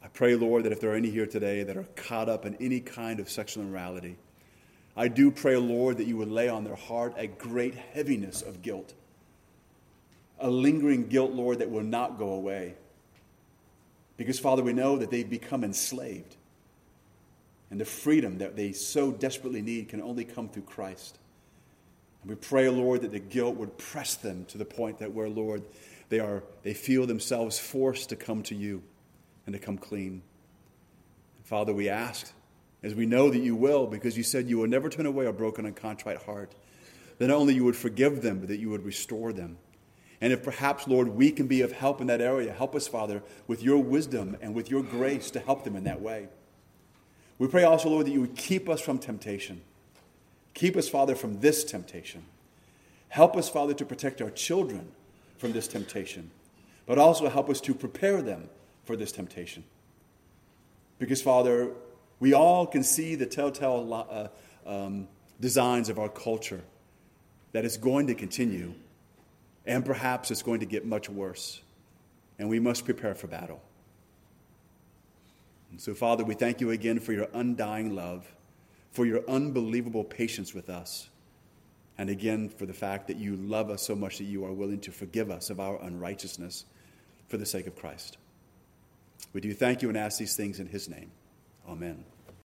[0.02, 2.54] I pray, Lord, that if there are any here today that are caught up in
[2.56, 4.16] any kind of sexual immorality,
[4.96, 8.62] I do pray, Lord, that you would lay on their heart a great heaviness of
[8.62, 8.94] guilt,
[10.38, 12.74] a lingering guilt, Lord, that will not go away.
[14.16, 16.36] Because, Father, we know that they've become enslaved.
[17.70, 21.18] And the freedom that they so desperately need can only come through Christ.
[22.22, 25.28] And we pray, Lord, that the guilt would press them to the point that where,
[25.28, 25.62] Lord,
[26.08, 28.82] they, are, they feel themselves forced to come to you
[29.46, 30.22] and to come clean.
[31.42, 32.32] Father, we ask,
[32.84, 35.32] as we know that you will, because you said you will never turn away a
[35.32, 36.54] broken and contrite heart,
[37.18, 39.56] that not only you would forgive them, but that you would restore them.
[40.20, 43.22] And if perhaps, Lord, we can be of help in that area, help us, Father,
[43.46, 46.28] with your wisdom and with your grace to help them in that way.
[47.38, 49.62] We pray also, Lord, that you would keep us from temptation.
[50.52, 52.24] Keep us, Father, from this temptation.
[53.08, 54.92] Help us, Father, to protect our children
[55.38, 56.30] from this temptation,
[56.86, 58.48] but also help us to prepare them
[58.84, 59.64] for this temptation.
[60.98, 61.70] Because, Father,
[62.24, 64.28] we all can see the telltale uh,
[64.66, 65.08] um,
[65.40, 66.62] designs of our culture
[67.52, 68.72] that it's going to continue,
[69.66, 71.60] and perhaps it's going to get much worse.
[72.38, 73.60] And we must prepare for battle.
[75.70, 78.26] And so, Father, we thank you again for your undying love,
[78.90, 81.10] for your unbelievable patience with us,
[81.98, 84.80] and again for the fact that you love us so much that you are willing
[84.80, 86.64] to forgive us of our unrighteousness
[87.28, 88.16] for the sake of Christ.
[89.34, 91.10] We do thank you and ask these things in his name.
[91.68, 92.06] Amen.